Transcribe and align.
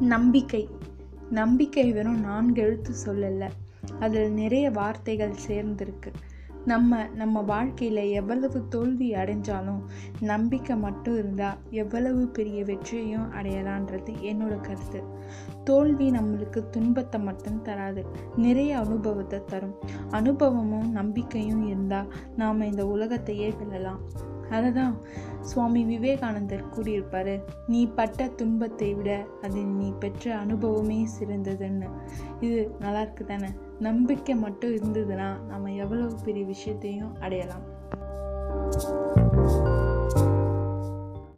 நம்பிக்கை. 0.00 0.68
நம்பிக்கை 1.30 1.92
வெறும் 1.92 2.20
நான்கு 2.20 2.62
எழுத்து 2.62 2.92
சொல்லலை 3.06 3.50
அதில் 3.98 4.32
நிறைய 4.32 4.70
வார்த்தைகள் 4.70 5.34
சேர்ந்திருக்கு. 5.48 6.12
நம்ம 6.64 7.06
நம்ம 7.06 7.42
வாழ்க்கையில் 7.42 8.10
எவ்வளவு 8.10 8.68
தோல்வி 8.68 9.12
அடைஞ்சாலும் 9.12 9.80
நம்பிக்கை 10.20 10.76
மட்டும் 10.76 11.14
இருந்தால் 11.14 11.56
எவ்வளவு 11.70 12.26
பெரிய 12.26 12.64
வெற்றியையும் 12.64 13.32
அடையலான்றது 13.32 14.12
என்னோட 14.22 14.60
கருத்து. 14.60 15.02
தோல்வி 15.64 16.10
நம்மளுக்கு 16.10 16.70
துன்பத்தை 16.70 17.20
மட்டும் 17.20 17.62
தராது 17.62 18.06
நிறைய 18.36 18.78
அனுபவத்தை 18.78 19.44
தரும். 19.44 19.74
அனுபவமும் 20.10 20.90
நம்பிக்கையும் 20.90 21.66
இருந்தால் 21.66 22.12
நாம் 22.36 22.60
இந்த 22.60 22.86
உலகத்தையே 22.86 23.50
வெல்லலாம். 23.50 23.98
அதை 24.50 24.72
தான் 24.72 24.96
சுவாமி 25.40 25.84
விவேகானந்தர் 25.84 26.64
கூறியிருப்பாரு 26.74 27.42
நீ 27.66 27.86
பட்ட 27.86 28.28
துன்பத்தை 28.28 28.94
விட 28.94 29.26
அதில் 29.42 29.66
நீ 29.66 29.92
பெற்ற 29.98 30.36
அனுபவமே 30.36 31.06
சிறந்ததுன்னு. 31.20 31.88
இது 32.40 32.76
நல்லா 32.80 33.00
இருக்கு 33.00 33.24
தானே? 33.24 33.48
நம்பிக்கை 33.78 34.34
மட்டும் 34.34 34.74
இருந்ததுன்னா 34.74 35.46
நம்ம 35.48 35.72
எவ்வளவு 35.72 36.16
பெரிய 36.24 36.44
விஷயத்தையும் 36.44 37.14
அடையலாம். 37.20 37.74